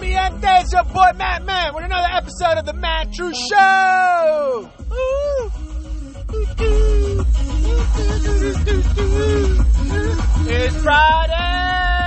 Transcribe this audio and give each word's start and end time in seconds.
mi 0.00 0.08
gente? 0.10 0.46
It's 0.60 0.72
your 0.72 0.84
boy 0.84 1.12
Matt 1.16 1.44
Man 1.44 1.74
with 1.74 1.84
another 1.84 2.08
episode 2.12 2.58
of 2.58 2.66
the 2.66 2.72
Matt 2.74 3.12
True 3.12 3.32
Show. 3.34 4.70
It's 10.50 10.76
Friday. 10.82 11.97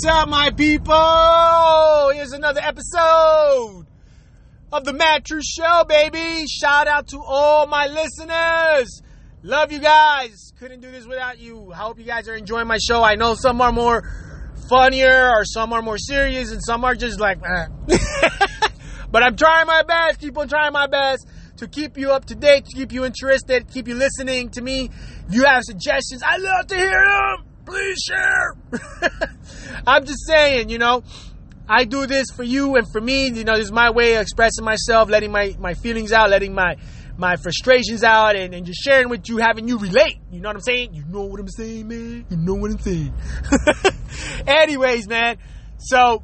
What's 0.00 0.16
up, 0.16 0.28
my 0.28 0.50
people? 0.50 2.12
Here's 2.14 2.30
another 2.30 2.60
episode 2.62 3.84
of 4.72 4.84
the 4.84 4.92
Matt 4.92 5.24
True 5.24 5.42
Show, 5.42 5.82
baby. 5.88 6.46
Shout 6.46 6.86
out 6.86 7.08
to 7.08 7.20
all 7.20 7.66
my 7.66 7.88
listeners. 7.88 9.02
Love 9.42 9.72
you 9.72 9.80
guys. 9.80 10.52
Couldn't 10.60 10.82
do 10.82 10.92
this 10.92 11.04
without 11.04 11.40
you. 11.40 11.72
I 11.72 11.78
hope 11.78 11.98
you 11.98 12.04
guys 12.04 12.28
are 12.28 12.36
enjoying 12.36 12.68
my 12.68 12.78
show. 12.78 13.02
I 13.02 13.16
know 13.16 13.34
some 13.34 13.60
are 13.60 13.72
more 13.72 14.04
funnier, 14.68 15.30
or 15.30 15.44
some 15.44 15.72
are 15.72 15.82
more 15.82 15.98
serious, 15.98 16.52
and 16.52 16.62
some 16.62 16.84
are 16.84 16.94
just 16.94 17.18
like, 17.18 17.38
eh. 17.44 17.66
but 19.10 19.24
I'm 19.24 19.34
trying 19.34 19.66
my 19.66 19.82
best. 19.82 20.20
Keep 20.20 20.38
on 20.38 20.46
trying 20.46 20.72
my 20.74 20.86
best 20.86 21.26
to 21.56 21.66
keep 21.66 21.98
you 21.98 22.12
up 22.12 22.26
to 22.26 22.36
date, 22.36 22.66
to 22.66 22.76
keep 22.76 22.92
you 22.92 23.04
interested, 23.04 23.66
keep 23.68 23.88
you 23.88 23.96
listening 23.96 24.50
to 24.50 24.62
me. 24.62 24.90
You 25.28 25.42
have 25.42 25.64
suggestions, 25.64 26.22
I 26.24 26.36
love 26.36 26.68
to 26.68 26.76
hear 26.76 27.04
them. 27.04 27.46
Please 27.66 27.98
share. 27.98 29.32
I'm 29.86 30.04
just 30.04 30.26
saying, 30.26 30.68
you 30.68 30.78
know, 30.78 31.02
I 31.68 31.84
do 31.84 32.06
this 32.06 32.26
for 32.34 32.42
you 32.42 32.76
and 32.76 32.90
for 32.90 33.00
me. 33.00 33.28
You 33.28 33.44
know, 33.44 33.56
this 33.56 33.66
is 33.66 33.72
my 33.72 33.90
way 33.90 34.14
of 34.14 34.22
expressing 34.22 34.64
myself, 34.64 35.10
letting 35.10 35.30
my, 35.30 35.56
my 35.58 35.74
feelings 35.74 36.12
out, 36.12 36.30
letting 36.30 36.54
my 36.54 36.76
my 37.18 37.34
frustrations 37.34 38.04
out, 38.04 38.36
and, 38.36 38.54
and 38.54 38.64
just 38.64 38.80
sharing 38.80 39.08
with 39.08 39.28
you, 39.28 39.38
having 39.38 39.66
you 39.66 39.76
relate. 39.78 40.18
You 40.30 40.40
know 40.40 40.50
what 40.50 40.56
I'm 40.56 40.62
saying? 40.62 40.94
You 40.94 41.04
know 41.04 41.24
what 41.24 41.40
I'm 41.40 41.48
saying, 41.48 41.88
man? 41.88 42.24
You 42.30 42.36
know 42.36 42.54
what 42.54 42.70
I'm 42.70 42.78
saying. 42.78 43.12
Anyways, 44.46 45.08
man. 45.08 45.36
So 45.78 46.22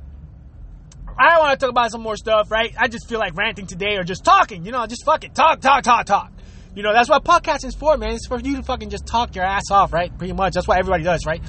I 1.19 1.39
want 1.41 1.59
to 1.59 1.65
talk 1.65 1.71
about 1.71 1.91
some 1.91 2.01
more 2.01 2.17
stuff, 2.17 2.51
right? 2.51 2.73
I 2.79 2.87
just 2.89 3.09
feel 3.09 3.19
like 3.19 3.37
ranting 3.37 3.67
today 3.67 3.97
or 3.97 4.05
just 4.05 4.25
talking, 4.25 4.65
you 4.65 4.73
know, 4.73 4.87
just 4.87 5.05
fucking 5.05 5.33
talk, 5.33 5.61
talk, 5.61 5.83
talk, 5.83 6.07
talk. 6.07 6.33
You 6.75 6.83
know, 6.83 6.93
that's 6.93 7.09
what 7.09 7.25
podcasting 7.25 7.67
is 7.67 7.75
for, 7.77 7.97
man. 7.97 8.15
It's 8.15 8.27
for 8.27 8.41
you 8.41 8.57
to 8.57 8.63
fucking 8.63 8.91
just 8.91 9.07
talk 9.07 9.37
your 9.37 9.45
ass 9.45 9.71
off, 9.71 9.93
right? 9.93 10.17
Pretty 10.17 10.33
much. 10.33 10.55
That's 10.55 10.67
what 10.67 10.79
everybody 10.79 11.05
does, 11.05 11.25
right? 11.25 11.41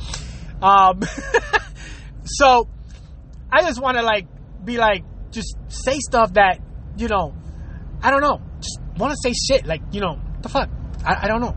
Um, 0.61 1.01
so 2.25 2.67
I 3.51 3.61
just 3.61 3.81
want 3.81 3.97
to 3.97 4.03
like 4.03 4.27
be 4.63 4.77
like, 4.77 5.03
just 5.31 5.55
say 5.67 5.97
stuff 5.99 6.33
that, 6.33 6.59
you 6.97 7.07
know, 7.07 7.33
I 8.01 8.11
don't 8.11 8.21
know. 8.21 8.41
Just 8.59 8.79
want 8.97 9.13
to 9.13 9.17
say 9.21 9.33
shit. 9.33 9.65
Like, 9.65 9.81
you 9.91 10.01
know, 10.01 10.19
the 10.41 10.49
fuck? 10.49 10.69
I, 11.05 11.23
I 11.23 11.27
don't 11.27 11.41
know. 11.41 11.55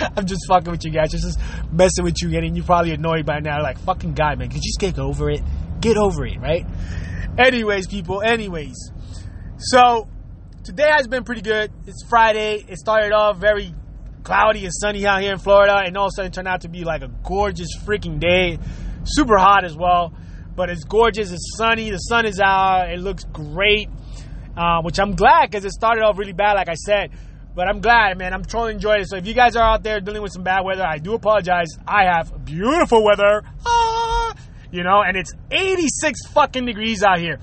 I'm 0.16 0.26
just 0.26 0.46
fucking 0.48 0.70
with 0.70 0.84
you 0.84 0.90
guys. 0.90 1.10
Just, 1.10 1.38
messing 1.72 2.04
with 2.04 2.16
you, 2.20 2.30
getting 2.30 2.54
you 2.56 2.62
probably 2.62 2.92
annoyed 2.92 3.26
by 3.26 3.40
now. 3.40 3.62
Like, 3.62 3.78
fucking 3.78 4.14
guy, 4.14 4.34
man. 4.34 4.48
Could 4.48 4.62
you 4.62 4.70
just 4.70 4.80
get 4.80 4.98
over 4.98 5.30
it? 5.30 5.40
Get 5.80 5.96
over 5.96 6.26
it, 6.26 6.38
right? 6.40 6.66
Anyways, 7.38 7.86
people, 7.86 8.22
anyways. 8.22 8.92
So, 9.58 10.08
today 10.64 10.88
has 10.90 11.06
been 11.06 11.24
pretty 11.24 11.42
good. 11.42 11.72
It's 11.86 12.04
Friday. 12.08 12.64
It 12.68 12.78
started 12.78 13.12
off 13.12 13.38
very 13.38 13.74
cloudy 14.22 14.64
and 14.64 14.72
sunny 14.74 15.06
out 15.06 15.22
here 15.22 15.32
in 15.32 15.38
Florida, 15.38 15.82
and 15.84 15.96
all 15.96 16.06
of 16.06 16.12
a 16.12 16.16
sudden 16.16 16.32
turned 16.32 16.48
out 16.48 16.62
to 16.62 16.68
be 16.68 16.84
like 16.84 17.02
a 17.02 17.08
gorgeous 17.24 17.68
freaking 17.84 18.20
day. 18.20 18.58
Super 19.04 19.38
hot 19.38 19.64
as 19.64 19.76
well, 19.76 20.14
but 20.54 20.70
it's 20.70 20.84
gorgeous. 20.84 21.32
It's 21.32 21.56
sunny. 21.56 21.90
The 21.90 21.98
sun 21.98 22.26
is 22.26 22.40
out. 22.40 22.90
It 22.90 23.00
looks 23.00 23.24
great, 23.24 23.88
uh, 24.56 24.82
which 24.82 24.98
I'm 24.98 25.14
glad 25.14 25.50
because 25.50 25.64
it 25.64 25.72
started 25.72 26.02
off 26.02 26.18
really 26.18 26.32
bad, 26.32 26.54
like 26.54 26.68
I 26.68 26.74
said. 26.74 27.10
But 27.54 27.66
I'm 27.68 27.80
glad, 27.80 28.16
man. 28.18 28.32
I'm 28.32 28.44
totally 28.44 28.74
enjoying 28.74 29.02
it. 29.02 29.08
So 29.08 29.16
if 29.16 29.26
you 29.26 29.34
guys 29.34 29.56
are 29.56 29.62
out 29.64 29.82
there 29.82 30.00
dealing 30.00 30.22
with 30.22 30.32
some 30.32 30.44
bad 30.44 30.64
weather, 30.64 30.84
I 30.84 30.98
do 30.98 31.14
apologize. 31.14 31.68
I 31.86 32.04
have 32.04 32.44
beautiful 32.44 33.04
weather. 33.04 33.42
Ah, 33.66 34.34
you 34.70 34.84
know, 34.84 35.02
and 35.02 35.16
it's 35.16 35.32
86 35.50 36.26
fucking 36.28 36.64
degrees 36.64 37.02
out 37.02 37.18
here. 37.18 37.40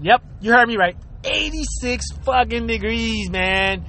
Yep, 0.00 0.22
you 0.40 0.52
heard 0.52 0.68
me 0.68 0.76
right. 0.76 0.96
86 1.24 2.06
fucking 2.24 2.66
degrees, 2.66 3.30
man. 3.30 3.84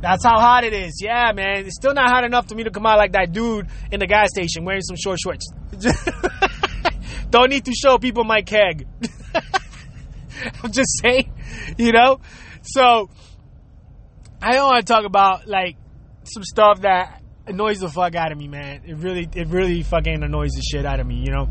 That's 0.00 0.24
how 0.24 0.38
hot 0.38 0.64
it 0.64 0.72
is. 0.72 1.00
Yeah, 1.02 1.32
man. 1.34 1.66
It's 1.66 1.76
still 1.76 1.94
not 1.94 2.08
hot 2.08 2.24
enough 2.24 2.48
for 2.48 2.54
me 2.54 2.64
to 2.64 2.70
come 2.70 2.86
out 2.86 2.98
like 2.98 3.12
that 3.12 3.32
dude 3.32 3.66
in 3.90 4.00
the 4.00 4.06
gas 4.06 4.30
station 4.30 4.64
wearing 4.64 4.82
some 4.82 4.96
short 4.96 5.18
shorts. 5.20 5.50
Don't 7.30 7.50
need 7.50 7.64
to 7.64 7.72
show 7.72 7.98
people 7.98 8.24
my 8.24 8.42
keg. 8.42 8.86
I'm 10.62 10.72
just 10.72 11.00
saying, 11.02 11.32
you 11.76 11.92
know? 11.92 12.20
So, 12.62 13.10
I 14.40 14.54
don't 14.54 14.68
want 14.68 14.86
to 14.86 14.92
talk 14.92 15.04
about, 15.04 15.46
like, 15.48 15.76
some 16.22 16.44
stuff 16.44 16.82
that 16.82 17.22
annoys 17.46 17.80
the 17.80 17.88
fuck 17.88 18.14
out 18.14 18.30
of 18.30 18.38
me, 18.38 18.46
man. 18.46 18.82
It 18.86 18.96
really, 18.98 19.28
it 19.34 19.48
really 19.48 19.82
fucking 19.82 20.22
annoys 20.22 20.52
the 20.52 20.62
shit 20.62 20.86
out 20.86 21.00
of 21.00 21.06
me, 21.06 21.16
you 21.16 21.32
know? 21.32 21.48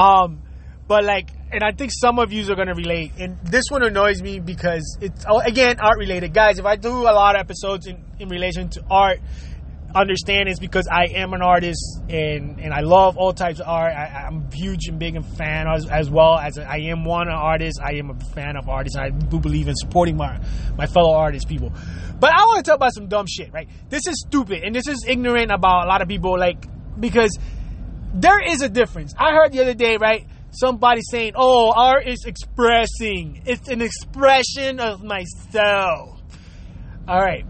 Um, 0.00 0.42
but 0.88 1.04
like, 1.04 1.30
and 1.52 1.62
I 1.62 1.72
think 1.72 1.92
some 1.92 2.18
of 2.18 2.32
you 2.32 2.50
are 2.50 2.56
gonna 2.56 2.74
relate. 2.74 3.12
And 3.18 3.38
this 3.44 3.64
one 3.68 3.82
annoys 3.82 4.22
me 4.22 4.40
because 4.40 4.96
it's 5.00 5.24
oh, 5.28 5.40
again 5.40 5.78
art 5.80 5.98
related, 5.98 6.32
guys. 6.32 6.58
If 6.58 6.64
I 6.64 6.76
do 6.76 6.90
a 6.90 7.12
lot 7.12 7.36
of 7.36 7.40
episodes 7.40 7.86
in, 7.86 8.02
in 8.18 8.28
relation 8.28 8.70
to 8.70 8.82
art, 8.90 9.20
understand 9.94 10.48
it's 10.48 10.58
because 10.58 10.88
I 10.90 11.08
am 11.14 11.34
an 11.34 11.42
artist 11.42 12.00
and 12.08 12.58
and 12.58 12.72
I 12.72 12.80
love 12.80 13.18
all 13.18 13.34
types 13.34 13.60
of 13.60 13.68
art. 13.68 13.92
I, 13.94 14.26
I'm 14.26 14.50
huge 14.50 14.88
and 14.88 14.98
big 14.98 15.14
and 15.14 15.26
fan 15.36 15.66
as, 15.68 15.86
as 15.86 16.10
well 16.10 16.38
as 16.38 16.58
I 16.58 16.78
am 16.78 17.04
one 17.04 17.28
an 17.28 17.34
artist. 17.34 17.80
I 17.84 17.96
am 17.96 18.10
a 18.10 18.18
fan 18.34 18.56
of 18.56 18.68
artists. 18.68 18.96
I 18.96 19.10
do 19.10 19.38
believe 19.38 19.68
in 19.68 19.74
supporting 19.76 20.16
my 20.16 20.40
my 20.76 20.86
fellow 20.86 21.12
artists 21.14 21.44
people. 21.44 21.72
But 22.18 22.32
I 22.32 22.44
want 22.44 22.64
to 22.64 22.70
talk 22.70 22.76
about 22.76 22.94
some 22.94 23.08
dumb 23.08 23.26
shit, 23.26 23.52
right? 23.52 23.68
This 23.90 24.06
is 24.06 24.24
stupid 24.26 24.62
and 24.62 24.74
this 24.74 24.86
is 24.88 25.04
ignorant 25.06 25.50
about 25.50 25.84
a 25.84 25.88
lot 25.88 26.00
of 26.00 26.08
people, 26.08 26.38
like 26.38 26.66
because 26.98 27.36
there 28.14 28.40
is 28.40 28.62
a 28.62 28.68
difference. 28.68 29.14
I 29.18 29.32
heard 29.32 29.52
the 29.52 29.60
other 29.60 29.74
day, 29.74 29.96
right? 29.98 30.26
Somebody 30.52 31.00
saying, 31.02 31.32
"Oh, 31.34 31.72
art 31.74 32.06
is 32.06 32.24
expressing. 32.24 33.42
It's 33.46 33.68
an 33.68 33.80
expression 33.80 34.80
of 34.80 35.02
myself." 35.02 36.20
All 37.08 37.18
right. 37.18 37.44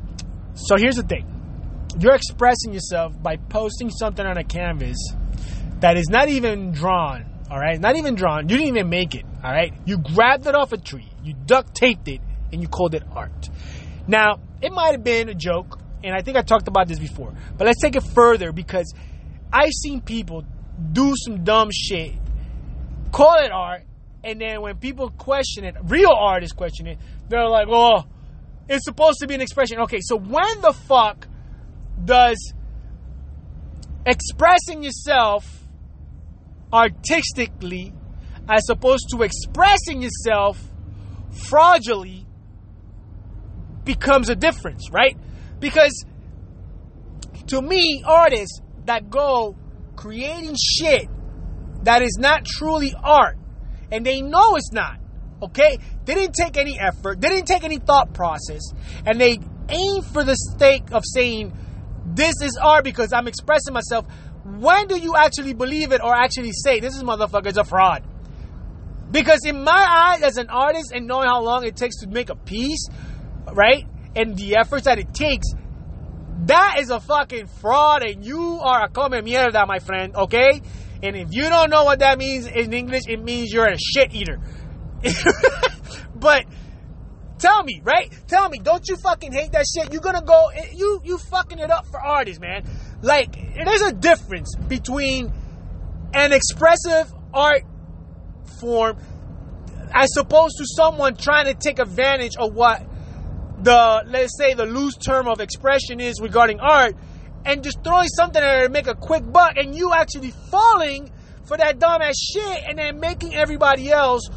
So 0.55 0.77
here's 0.77 0.97
the 0.97 1.03
thing. 1.03 1.27
You're 1.99 2.15
expressing 2.15 2.73
yourself 2.73 3.21
by 3.23 3.37
posting 3.37 3.91
something 3.91 4.25
on 4.25 4.39
a 4.39 4.45
canvas 4.45 4.97
that 5.81 5.97
is 5.97 6.09
not 6.09 6.29
even 6.29 6.71
drawn, 6.71 7.27
all 7.51 7.59
right? 7.59 7.79
Not 7.79 7.97
even 7.97 8.15
drawn. 8.15 8.49
You 8.49 8.57
didn't 8.57 8.77
even 8.77 8.89
make 8.89 9.15
it, 9.15 9.25
all 9.45 9.51
right? 9.51 9.75
You 9.85 9.99
grabbed 9.99 10.47
it 10.47 10.55
off 10.55 10.73
a 10.73 10.79
tree, 10.79 11.09
you 11.23 11.35
duct 11.35 11.75
taped 11.75 12.09
it, 12.09 12.21
and 12.53 12.63
you 12.63 12.69
called 12.69 12.95
it 12.95 13.03
art. 13.15 13.51
Now, 14.07 14.39
it 14.63 14.73
might 14.73 14.93
have 14.93 15.05
been 15.05 15.29
a 15.29 15.35
joke, 15.35 15.81
and 16.05 16.15
I 16.15 16.23
think 16.23 16.37
I 16.37 16.43
talked 16.43 16.69
about 16.69 16.89
this 16.89 16.99
before, 16.99 17.35
but 17.59 17.67
let's 17.67 17.81
take 17.81 17.97
it 17.97 18.05
further 18.15 18.53
because 18.53 18.95
I've 19.53 19.73
seen 19.73 20.01
people 20.01 20.45
do 20.93 21.15
some 21.17 21.45
dumb 21.45 21.71
shit, 21.73 22.15
call 23.13 23.37
it 23.45 23.53
art, 23.53 23.83
and 24.25 24.41
then 24.41 24.61
when 24.63 24.77
people 24.77 25.11
question 25.11 25.65
it, 25.65 25.77
real 25.85 26.11
artists 26.11 26.55
question 26.55 26.87
it, 26.87 26.99
they're 27.29 27.49
like, 27.49 27.69
oh, 27.71 28.05
it's 28.69 28.85
supposed 28.85 29.19
to 29.21 29.27
be 29.27 29.35
an 29.35 29.41
expression. 29.41 29.81
Okay, 29.81 30.01
so 30.01 30.17
when 30.17 30.61
the 30.61 30.73
fuck 30.73 31.27
does 32.05 32.55
expressing 34.07 34.83
yourself 34.83 35.63
artistically 36.73 37.93
as 38.49 38.63
opposed 38.71 39.09
to 39.11 39.23
expressing 39.23 40.03
yourself 40.03 40.59
fraudulently 41.31 42.27
becomes 43.85 44.29
a 44.29 44.35
difference, 44.35 44.91
right? 44.91 45.17
Because 45.61 46.05
to 47.49 47.61
me, 47.61 48.03
artists 48.07 48.61
that 48.87 49.11
go 49.11 49.57
creating 49.97 50.57
shit 50.57 51.09
that 51.83 52.03
is 52.03 52.17
not 52.19 52.45
truly 52.45 52.95
art 53.03 53.37
and 53.91 54.07
they 54.07 54.23
know 54.23 54.57
it's 54.57 54.73
not, 54.73 54.99
okay? 55.43 55.79
They 56.05 56.15
didn't 56.15 56.35
take 56.35 56.57
any 56.57 56.79
effort, 56.79 57.21
they 57.21 57.29
didn't 57.29 57.47
take 57.47 57.65
any 57.65 57.79
thought 57.79 58.15
process, 58.15 58.63
and 59.07 59.21
they 59.21 59.39
aim 59.69 60.03
for 60.03 60.25
the 60.25 60.37
stake 60.37 60.93
of 60.93 61.03
saying, 61.05 61.53
this 62.05 62.35
is 62.43 62.59
art 62.61 62.85
because 62.85 63.13
I'm 63.13 63.29
expressing 63.29 63.75
myself. 63.75 64.07
When 64.45 64.89
do 64.89 64.99
you 64.99 65.15
actually 65.17 65.55
believe 65.55 65.93
it 65.93 66.03
or 66.03 66.15
actually 66.15 66.53
say 66.53 66.81
this 66.81 66.97
is 66.97 67.03
motherfucker's 67.03 67.57
a 67.57 67.65
fraud? 67.65 68.03
Because 69.11 69.45
in 69.45 69.63
my 69.63 69.87
eyes, 69.89 70.23
as 70.23 70.37
an 70.39 70.49
artist 70.49 70.93
and 70.93 71.07
knowing 71.07 71.29
how 71.29 71.43
long 71.43 71.65
it 71.65 71.77
takes 71.77 71.99
to 72.01 72.09
make 72.09 72.31
a 72.31 72.35
piece, 72.35 72.89
right, 73.53 73.87
and 74.17 74.37
the 74.37 74.57
efforts 74.57 74.87
that 74.87 74.99
it 74.99 75.13
takes, 75.15 75.47
that 76.47 76.77
is 76.81 76.91
a 76.91 76.99
fucking 76.99 77.47
fraud, 77.47 78.03
and 78.03 78.25
you 78.25 78.59
are 78.63 78.85
a 78.85 78.89
come 78.89 79.13
mierda, 79.13 79.67
my 79.69 79.79
friend. 79.79 80.17
Okay, 80.17 80.63
and 81.03 81.17
if 81.17 81.29
you 81.33 81.49
don't 81.49 81.71
know 81.71 81.85
what 81.85 81.99
that 82.01 82.19
means 82.19 82.47
in 82.47 82.73
English, 82.73 83.03
it 83.09 83.23
means 83.23 83.53
you're 83.53 83.67
a 83.67 83.79
shit 83.79 84.15
eater. 84.15 84.39
but 86.15 86.45
Tell 87.43 87.65
me, 87.65 87.81
right? 87.83 88.09
Tell 88.29 88.49
me, 88.49 88.61
don't 88.61 88.85
you 88.89 88.95
fucking 89.03 89.33
hate 89.33 89.51
that 89.51 89.67
shit? 89.67 89.93
You're 89.93 90.01
gonna 90.01 90.23
go, 90.23 90.53
you 90.73 91.01
you 91.03 91.19
fucking 91.19 91.59
it 91.59 91.73
up 91.73 91.87
for 91.89 92.01
artists, 92.01 92.41
man. 92.41 92.65
Like, 93.03 93.35
there's 93.57 93.83
a 93.83 93.93
difference 93.93 94.55
between 94.55 95.33
an 96.15 96.33
expressive 96.33 97.13
art 97.35 97.65
form 98.61 98.97
as 99.93 100.09
opposed 100.17 100.55
to 100.59 100.65
someone 100.67 101.17
trying 101.17 101.47
to 101.47 101.55
take 101.55 101.81
advantage 101.81 102.37
of 102.37 102.55
what 102.55 102.81
the 103.65 104.05
let's 104.07 104.39
say 104.39 104.55
the 104.55 104.67
loose 104.67 104.97
term 104.97 105.27
of 105.27 105.41
expression 105.41 105.99
is 105.99 106.21
regarding 106.21 106.61
art 106.61 106.95
and 107.45 107.63
just 107.63 107.83
throwing 107.83 108.09
something 108.09 108.43
at 108.43 108.63
it 108.63 108.67
to 108.67 108.69
make 108.69 108.87
a 108.87 108.95
quick 108.95 109.31
buck 109.33 109.57
and 109.57 109.75
you 109.75 109.93
actually 109.93 110.33
falling 110.51 111.11
for 111.45 111.57
that 111.57 111.79
dumbass 111.79 112.15
shit 112.33 112.63
and 112.69 112.79
then 112.79 113.01
making 113.01 113.35
everybody 113.35 113.91
else 113.91 114.29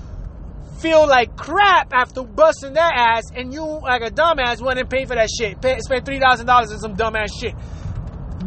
feel 0.80 1.07
like 1.07 1.36
crap 1.38 1.94
after 1.94 2.24
busting 2.24 2.74
their 2.74 2.84
ass 2.84 3.24
and 3.36 3.54
you 3.54 3.63
like 3.63 4.02
a 4.02 4.12
dumbass 4.12 4.62
went 4.62 4.80
and 4.80 4.90
paid 4.90 5.07
for 5.07 5.16
that 5.16 5.30
shit. 5.30 5.62
Pay, 5.62 5.80
spend 5.80 6.06
$3000 6.06 6.48
on 6.50 6.68
some 6.80 6.96
dumbass 6.96 7.30
shit. 7.40 7.56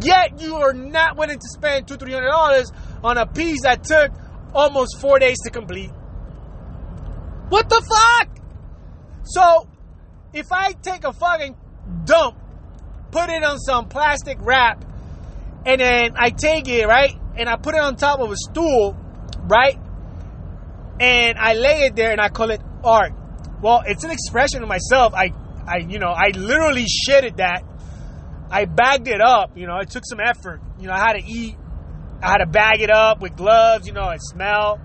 Yet 0.00 0.40
you 0.40 0.56
are 0.56 0.72
not 0.72 1.16
willing 1.16 1.38
to 1.38 1.48
spend 1.48 1.88
two 1.88 1.96
three 1.96 2.12
hundred 2.12 2.30
dollars 2.30 2.70
on 3.02 3.18
a 3.18 3.26
piece 3.26 3.62
that 3.62 3.82
took 3.84 4.12
almost 4.54 5.00
four 5.00 5.18
days 5.18 5.36
to 5.44 5.50
complete. 5.50 5.90
What 7.48 7.68
the 7.68 7.82
fuck? 7.88 8.38
So 9.24 9.68
if 10.32 10.46
I 10.52 10.72
take 10.72 11.04
a 11.04 11.12
fucking 11.12 11.56
dump, 12.04 12.38
put 13.10 13.30
it 13.30 13.42
on 13.42 13.58
some 13.58 13.88
plastic 13.88 14.38
wrap, 14.40 14.84
and 15.66 15.80
then 15.80 16.12
I 16.16 16.30
take 16.30 16.68
it, 16.68 16.86
right? 16.86 17.14
And 17.36 17.48
I 17.48 17.56
put 17.56 17.74
it 17.74 17.80
on 17.80 17.96
top 17.96 18.20
of 18.20 18.30
a 18.30 18.36
stool, 18.36 18.96
right? 19.48 19.78
And 21.00 21.38
I 21.38 21.54
lay 21.54 21.82
it 21.82 21.94
there 21.94 22.10
and 22.10 22.20
I 22.20 22.28
call 22.28 22.50
it 22.50 22.60
art. 22.82 23.12
Well, 23.62 23.82
it's 23.86 24.04
an 24.04 24.10
expression 24.10 24.62
of 24.62 24.68
myself. 24.68 25.14
I, 25.14 25.30
I, 25.66 25.78
you 25.88 25.98
know, 25.98 26.08
I 26.08 26.30
literally 26.34 26.86
shitted 26.86 27.36
that. 27.36 27.62
I 28.50 28.64
bagged 28.64 29.08
it 29.08 29.20
up, 29.20 29.56
you 29.56 29.66
know, 29.66 29.76
it 29.78 29.90
took 29.90 30.04
some 30.06 30.20
effort. 30.20 30.60
You 30.80 30.86
know, 30.86 30.94
I 30.94 30.98
had 30.98 31.12
to 31.14 31.24
eat. 31.24 31.56
I 32.22 32.30
had 32.30 32.38
to 32.38 32.46
bag 32.46 32.80
it 32.80 32.90
up 32.90 33.20
with 33.20 33.36
gloves, 33.36 33.86
you 33.86 33.92
know, 33.92 34.08
it 34.10 34.20
smelled. 34.22 34.80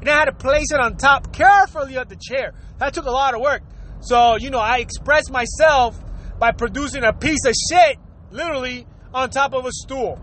And 0.00 0.08
I 0.08 0.12
had 0.12 0.26
to 0.26 0.32
place 0.32 0.70
it 0.70 0.78
on 0.78 0.96
top 0.96 1.32
carefully 1.32 1.96
of 1.96 2.08
the 2.08 2.16
chair. 2.16 2.52
That 2.78 2.94
took 2.94 3.06
a 3.06 3.10
lot 3.10 3.34
of 3.34 3.40
work. 3.40 3.62
So, 4.00 4.36
you 4.36 4.50
know, 4.50 4.58
I 4.58 4.78
express 4.78 5.30
myself 5.30 5.98
by 6.38 6.52
producing 6.52 7.04
a 7.04 7.12
piece 7.12 7.44
of 7.46 7.54
shit, 7.70 7.98
literally, 8.30 8.86
on 9.12 9.30
top 9.30 9.54
of 9.54 9.64
a 9.64 9.72
stool. 9.72 10.18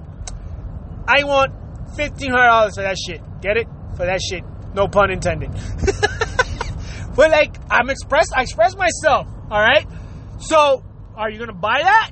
I 1.07 1.23
want 1.23 1.53
$1,500 1.97 2.75
for 2.75 2.81
that 2.81 2.97
shit. 2.97 3.21
Get 3.41 3.57
it? 3.57 3.67
For 3.97 4.05
that 4.05 4.21
shit. 4.21 4.43
No 4.73 4.87
pun 4.87 5.11
intended. 5.11 5.51
but 7.15 7.31
like, 7.31 7.55
I'm 7.69 7.89
express, 7.89 8.27
I 8.35 8.43
express 8.43 8.75
myself. 8.75 9.27
All 9.51 9.59
right. 9.59 9.85
So, 10.39 10.83
are 11.15 11.29
you 11.29 11.39
gonna 11.39 11.53
buy 11.53 11.81
that? 11.83 12.11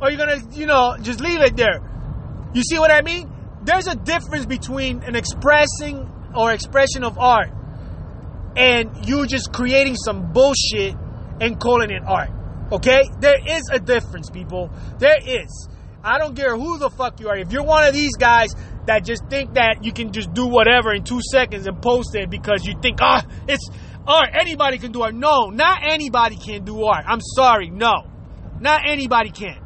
Or 0.00 0.08
are 0.08 0.10
you 0.10 0.16
gonna, 0.16 0.40
you 0.52 0.66
know, 0.66 0.96
just 1.00 1.20
leave 1.20 1.40
it 1.40 1.56
there? 1.56 1.80
You 2.54 2.62
see 2.62 2.78
what 2.78 2.90
I 2.90 3.02
mean? 3.02 3.30
There's 3.62 3.88
a 3.88 3.96
difference 3.96 4.46
between 4.46 5.02
an 5.02 5.16
expressing 5.16 6.08
or 6.34 6.52
expression 6.52 7.02
of 7.02 7.18
art 7.18 7.50
and 8.56 9.06
you 9.06 9.26
just 9.26 9.52
creating 9.52 9.96
some 9.96 10.32
bullshit 10.32 10.94
and 11.40 11.58
calling 11.60 11.90
it 11.90 12.02
art. 12.04 12.30
Okay? 12.72 13.02
There 13.20 13.38
is 13.46 13.62
a 13.72 13.78
difference, 13.78 14.30
people. 14.30 14.70
There 14.98 15.18
is. 15.24 15.68
I 16.02 16.18
don't 16.18 16.36
care 16.36 16.56
who 16.56 16.78
the 16.78 16.90
fuck 16.90 17.20
you 17.20 17.28
are. 17.28 17.36
If 17.36 17.52
you're 17.52 17.64
one 17.64 17.86
of 17.86 17.92
these 17.92 18.16
guys 18.16 18.54
that 18.86 19.04
just 19.04 19.22
think 19.28 19.54
that 19.54 19.84
you 19.84 19.92
can 19.92 20.12
just 20.12 20.32
do 20.32 20.46
whatever 20.46 20.92
in 20.92 21.04
two 21.04 21.20
seconds 21.32 21.66
and 21.66 21.80
post 21.82 22.14
it 22.14 22.30
because 22.30 22.64
you 22.64 22.74
think, 22.80 22.98
ah, 23.00 23.24
oh, 23.26 23.44
it's 23.48 23.68
art, 24.06 24.30
anybody 24.32 24.78
can 24.78 24.92
do 24.92 25.02
art. 25.02 25.14
No, 25.14 25.50
not 25.50 25.80
anybody 25.82 26.36
can 26.36 26.64
do 26.64 26.84
art. 26.84 27.04
I'm 27.06 27.20
sorry, 27.20 27.70
no. 27.70 28.04
Not 28.60 28.82
anybody 28.86 29.30
can. 29.30 29.58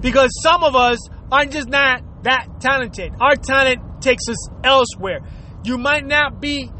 Because 0.00 0.30
some 0.42 0.62
of 0.62 0.76
us 0.76 0.98
are 1.32 1.46
just 1.46 1.68
not 1.68 2.02
that 2.24 2.60
talented. 2.60 3.12
Our 3.20 3.36
talent 3.36 4.02
takes 4.02 4.28
us 4.28 4.48
elsewhere. 4.62 5.20
You 5.64 5.78
might 5.78 6.06
not 6.06 6.40
be 6.40 6.70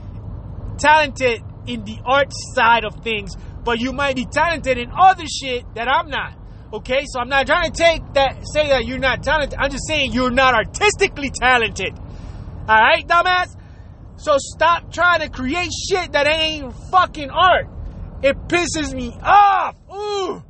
talented 0.79 1.43
in 1.67 1.85
the 1.85 1.99
art 2.05 2.33
side 2.55 2.85
of 2.85 3.03
things, 3.03 3.35
but 3.65 3.81
you 3.81 3.93
might 3.93 4.17
be 4.17 4.27
talented 4.27 4.79
in 4.79 4.91
other 4.91 5.25
shit 5.27 5.65
that 5.75 5.89
I'm 5.89 6.09
not. 6.09 6.35
Okay, 6.73 7.05
so 7.07 7.21
I'm 7.21 7.29
not 7.29 7.47
trying 7.47 7.71
to 7.71 7.77
take 7.77 8.03
that 8.15 8.43
say 8.53 8.69
that 8.69 8.85
you're 8.85 8.99
not 8.99 9.23
talented. 9.23 9.59
I'm 9.61 9.71
just 9.71 9.87
saying 9.87 10.13
you're 10.13 10.31
not 10.31 10.55
artistically 10.55 11.31
talented. 11.31 11.95
All 11.97 12.67
right, 12.67 13.07
dumbass. 13.07 13.57
So 14.17 14.37
stop 14.39 14.93
trying 14.93 15.21
to 15.21 15.29
create 15.29 15.71
shit 15.89 16.13
that 16.13 16.27
ain't 16.27 16.75
fucking 16.91 17.31
art. 17.31 17.69
It 18.23 18.37
pisses 18.49 18.95
me 18.95 19.13
off. 19.23 19.77
Ooh, 19.95 20.43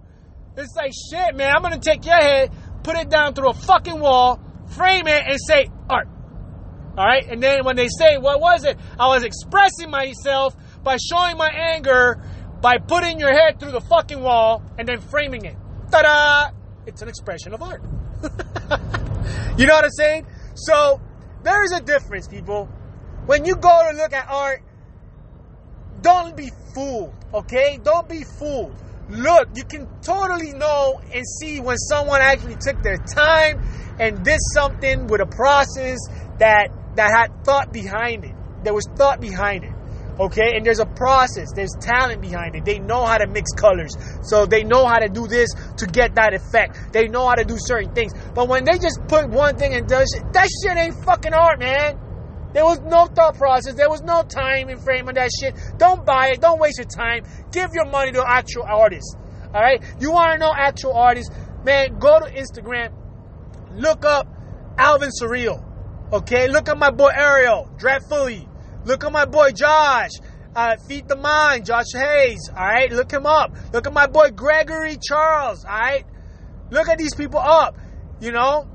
it's 0.56 0.74
like 0.76 0.92
shit, 1.10 1.34
man. 1.34 1.54
I'm 1.54 1.62
gonna 1.62 1.78
take 1.78 2.06
your 2.06 2.16
head, 2.16 2.52
put 2.82 2.96
it 2.96 3.10
down 3.10 3.34
through 3.34 3.50
a 3.50 3.54
fucking 3.54 3.98
wall, 4.00 4.40
frame 4.68 5.06
it, 5.06 5.24
and 5.26 5.38
say 5.46 5.68
art. 5.90 6.08
All 6.96 7.04
right. 7.04 7.26
And 7.28 7.42
then 7.42 7.64
when 7.64 7.76
they 7.76 7.88
say, 7.88 8.18
what 8.18 8.40
was 8.40 8.64
it? 8.64 8.78
I 8.98 9.08
was 9.08 9.24
expressing 9.24 9.90
myself 9.90 10.54
by 10.84 10.96
showing 10.96 11.36
my 11.36 11.48
anger 11.48 12.22
by 12.64 12.78
putting 12.78 13.20
your 13.20 13.30
head 13.30 13.60
through 13.60 13.72
the 13.72 13.80
fucking 13.82 14.22
wall 14.22 14.62
and 14.78 14.88
then 14.88 14.98
framing 14.98 15.44
it. 15.44 15.54
Ta 15.90 16.00
da! 16.00 16.50
It's 16.86 17.02
an 17.02 17.08
expression 17.08 17.52
of 17.52 17.62
art. 17.62 17.82
you 19.58 19.66
know 19.66 19.74
what 19.74 19.84
I'm 19.84 19.90
saying? 19.90 20.26
So 20.54 20.98
there 21.42 21.62
is 21.64 21.72
a 21.72 21.82
difference, 21.82 22.26
people. 22.26 22.64
When 23.26 23.44
you 23.44 23.54
go 23.56 23.90
to 23.90 23.94
look 23.94 24.14
at 24.14 24.30
art, 24.30 24.62
don't 26.00 26.34
be 26.34 26.50
fooled, 26.74 27.12
okay? 27.34 27.78
Don't 27.82 28.08
be 28.08 28.24
fooled. 28.38 28.74
Look, 29.10 29.50
you 29.54 29.64
can 29.64 29.86
totally 30.00 30.54
know 30.54 31.02
and 31.12 31.22
see 31.38 31.60
when 31.60 31.76
someone 31.76 32.22
actually 32.22 32.56
took 32.58 32.82
their 32.82 32.96
time 32.96 33.62
and 34.00 34.24
did 34.24 34.38
something 34.54 35.06
with 35.08 35.20
a 35.20 35.26
process 35.26 35.98
that 36.38 36.68
that 36.96 37.10
had 37.14 37.44
thought 37.44 37.74
behind 37.74 38.24
it. 38.24 38.34
There 38.62 38.72
was 38.72 38.88
thought 38.96 39.20
behind 39.20 39.64
it. 39.64 39.73
Okay, 40.18 40.56
and 40.56 40.64
there's 40.64 40.78
a 40.78 40.86
process, 40.86 41.52
there's 41.54 41.74
talent 41.80 42.20
behind 42.20 42.54
it. 42.54 42.64
They 42.64 42.78
know 42.78 43.04
how 43.04 43.18
to 43.18 43.26
mix 43.26 43.50
colors, 43.52 43.96
so 44.22 44.46
they 44.46 44.62
know 44.62 44.86
how 44.86 44.98
to 45.00 45.08
do 45.08 45.26
this 45.26 45.50
to 45.78 45.86
get 45.86 46.14
that 46.14 46.34
effect. 46.34 46.92
They 46.92 47.08
know 47.08 47.26
how 47.26 47.34
to 47.34 47.44
do 47.44 47.56
certain 47.58 47.92
things. 47.94 48.12
But 48.32 48.48
when 48.48 48.64
they 48.64 48.78
just 48.78 49.00
put 49.08 49.28
one 49.28 49.56
thing 49.56 49.74
and 49.74 49.88
does 49.88 50.14
it, 50.14 50.32
that 50.32 50.48
shit 50.62 50.78
ain't 50.78 50.94
fucking 51.04 51.34
art, 51.34 51.58
man. 51.58 51.98
There 52.52 52.64
was 52.64 52.78
no 52.82 53.06
thought 53.06 53.34
process. 53.34 53.74
There 53.74 53.90
was 53.90 54.02
no 54.02 54.22
time 54.22 54.68
in 54.68 54.78
frame 54.78 55.08
on 55.08 55.14
that 55.14 55.30
shit. 55.40 55.56
Don't 55.76 56.06
buy 56.06 56.28
it. 56.28 56.40
Don't 56.40 56.60
waste 56.60 56.78
your 56.78 56.86
time. 56.86 57.24
Give 57.50 57.70
your 57.74 57.86
money 57.86 58.12
to 58.12 58.24
actual 58.24 58.62
artists. 58.62 59.16
All 59.52 59.60
right. 59.60 59.82
You 59.98 60.12
want 60.12 60.34
to 60.34 60.38
know 60.38 60.52
actual 60.56 60.92
artists, 60.92 61.34
man? 61.64 61.98
Go 61.98 62.20
to 62.20 62.26
Instagram. 62.26 62.92
Look 63.74 64.04
up 64.04 64.28
Alvin 64.78 65.10
Surreal. 65.20 65.64
Okay, 66.12 66.46
look 66.46 66.68
up 66.68 66.78
my 66.78 66.92
boy 66.92 67.10
Ariel, 67.12 67.68
Dreadfully. 67.76 68.46
Look 68.84 69.04
at 69.04 69.12
my 69.12 69.24
boy 69.24 69.50
Josh, 69.52 70.10
uh, 70.54 70.76
Feed 70.88 71.08
the 71.08 71.16
Mind, 71.16 71.66
Josh 71.66 71.92
Hayes. 71.94 72.50
All 72.50 72.64
right, 72.64 72.90
look 72.92 73.10
him 73.10 73.26
up. 73.26 73.52
Look 73.72 73.86
at 73.86 73.92
my 73.92 74.06
boy 74.06 74.30
Gregory 74.30 74.98
Charles. 75.02 75.64
All 75.64 75.70
right, 75.70 76.04
look 76.70 76.88
at 76.88 76.98
these 76.98 77.14
people 77.14 77.40
up. 77.40 77.76
You 78.20 78.32
know, 78.32 78.68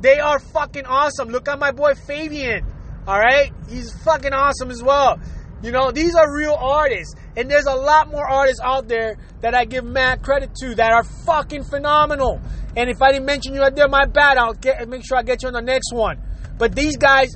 they 0.00 0.18
are 0.20 0.38
fucking 0.38 0.86
awesome. 0.86 1.28
Look 1.28 1.48
at 1.48 1.58
my 1.58 1.72
boy 1.72 1.94
Fabian. 1.94 2.64
All 3.06 3.18
right, 3.18 3.52
he's 3.68 3.92
fucking 4.04 4.32
awesome 4.32 4.70
as 4.70 4.82
well. 4.82 5.18
You 5.62 5.72
know, 5.72 5.90
these 5.90 6.14
are 6.14 6.30
real 6.36 6.54
artists. 6.54 7.14
And 7.36 7.50
there's 7.50 7.64
a 7.64 7.74
lot 7.74 8.10
more 8.10 8.28
artists 8.28 8.60
out 8.62 8.86
there 8.86 9.16
that 9.40 9.54
I 9.54 9.64
give 9.64 9.84
mad 9.84 10.22
credit 10.22 10.54
to 10.56 10.74
that 10.74 10.92
are 10.92 11.04
fucking 11.24 11.64
phenomenal. 11.64 12.38
And 12.76 12.90
if 12.90 13.00
I 13.00 13.12
didn't 13.12 13.24
mention 13.24 13.54
you 13.54 13.62
out 13.62 13.74
there, 13.74 13.88
my 13.88 14.04
bad. 14.04 14.36
I'll 14.36 14.52
get 14.52 14.86
make 14.88 15.06
sure 15.06 15.16
I 15.16 15.22
get 15.22 15.42
you 15.42 15.48
on 15.48 15.54
the 15.54 15.62
next 15.62 15.92
one. 15.92 16.20
But 16.58 16.74
these 16.74 16.98
guys 16.98 17.30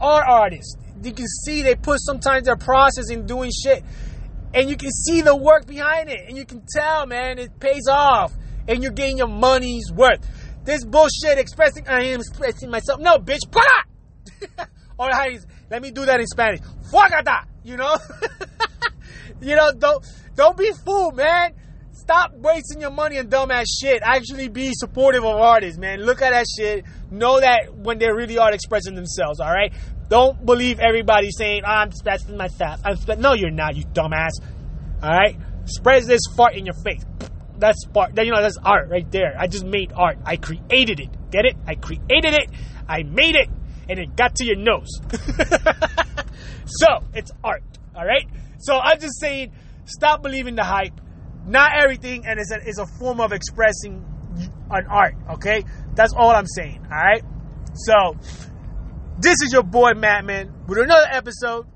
are 0.00 0.22
artists. 0.22 0.76
You 1.02 1.12
can 1.12 1.26
see 1.26 1.62
they 1.62 1.74
put 1.74 2.00
sometimes 2.00 2.44
their 2.44 2.56
process 2.56 3.10
in 3.10 3.26
doing 3.26 3.50
shit. 3.50 3.82
And 4.52 4.68
you 4.68 4.76
can 4.76 4.90
see 4.90 5.20
the 5.22 5.36
work 5.36 5.66
behind 5.66 6.08
it. 6.10 6.28
And 6.28 6.36
you 6.36 6.44
can 6.44 6.62
tell, 6.74 7.06
man, 7.06 7.38
it 7.38 7.58
pays 7.60 7.86
off. 7.88 8.32
And 8.68 8.82
you're 8.82 8.92
getting 8.92 9.18
your 9.18 9.28
money's 9.28 9.90
worth. 9.92 10.26
This 10.64 10.84
bullshit 10.84 11.38
expressing, 11.38 11.88
I 11.88 12.04
am 12.06 12.20
expressing 12.20 12.70
myself. 12.70 13.00
No, 13.00 13.16
bitch, 13.18 13.50
para! 13.50 14.68
or 14.98 15.08
let 15.70 15.82
me 15.82 15.90
do 15.90 16.04
that 16.04 16.20
in 16.20 16.26
Spanish. 16.26 16.60
Fuagata! 16.92 17.46
You 17.64 17.76
know? 17.76 17.96
you 19.40 19.56
know, 19.56 19.72
don't, 19.72 20.04
don't 20.34 20.56
be 20.56 20.70
fooled, 20.84 21.16
man. 21.16 21.54
Stop 22.00 22.32
wasting 22.34 22.80
your 22.80 22.90
money 22.90 23.18
on 23.18 23.28
dumbass 23.28 23.66
shit. 23.78 24.00
Actually 24.02 24.48
be 24.48 24.72
supportive 24.72 25.22
of 25.22 25.36
artists, 25.36 25.78
man. 25.78 26.00
Look 26.00 26.22
at 26.22 26.30
that 26.30 26.46
shit. 26.58 26.86
Know 27.10 27.40
that 27.40 27.74
when 27.74 27.98
they 27.98 28.10
really 28.10 28.38
are 28.38 28.50
expressing 28.52 28.94
themselves, 28.94 29.38
all 29.38 29.52
right? 29.52 29.70
Don't 30.08 30.44
believe 30.44 30.80
everybody 30.80 31.30
saying, 31.30 31.62
oh, 31.64 31.70
I'm 31.70 31.88
expressing 31.88 32.38
myself. 32.38 32.80
I'm 32.86 32.96
spe-. 32.96 33.18
No, 33.18 33.34
you're 33.34 33.50
not, 33.50 33.76
you 33.76 33.84
dumbass. 33.84 34.30
All 35.02 35.10
right? 35.10 35.36
Spread 35.66 36.04
this 36.04 36.22
fart 36.34 36.54
in 36.54 36.64
your 36.64 36.74
face. 36.82 37.04
That's 37.58 37.84
part. 37.84 38.18
You 38.18 38.32
know, 38.32 38.40
that's 38.40 38.56
art 38.64 38.88
right 38.88 39.08
there. 39.12 39.34
I 39.38 39.46
just 39.46 39.66
made 39.66 39.92
art. 39.94 40.16
I 40.24 40.36
created 40.36 41.00
it. 41.00 41.30
Get 41.30 41.44
it? 41.44 41.56
I 41.66 41.74
created 41.74 42.32
it. 42.32 42.50
I 42.88 43.02
made 43.02 43.36
it. 43.36 43.50
And 43.90 43.98
it 43.98 44.16
got 44.16 44.36
to 44.36 44.46
your 44.46 44.56
nose. 44.56 44.88
so, 46.64 47.04
it's 47.12 47.30
art. 47.44 47.62
All 47.94 48.06
right? 48.06 48.26
So, 48.58 48.78
I'm 48.78 48.98
just 48.98 49.20
saying, 49.20 49.52
stop 49.84 50.22
believing 50.22 50.54
the 50.54 50.64
hype 50.64 50.98
not 51.46 51.72
everything, 51.82 52.26
and 52.26 52.38
it's 52.38 52.52
a, 52.52 52.58
it's 52.66 52.78
a 52.78 52.86
form 52.86 53.20
of 53.20 53.32
expressing 53.32 54.04
an 54.70 54.86
art, 54.88 55.14
okay? 55.34 55.64
That's 55.94 56.12
all 56.14 56.30
I'm 56.30 56.46
saying, 56.46 56.80
all 56.84 56.96
right? 56.96 57.22
So, 57.74 58.16
this 59.18 59.42
is 59.42 59.52
your 59.52 59.62
boy 59.62 59.92
Madman 59.94 60.52
with 60.66 60.78
another 60.78 61.06
episode 61.10 61.66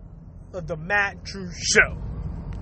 of 0.52 0.66
the 0.66 0.76
Matt 0.76 1.24
True 1.24 1.50
Show. 1.52 2.03